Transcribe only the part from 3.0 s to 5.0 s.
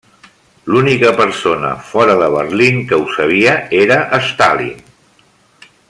ho sabia era Stalin.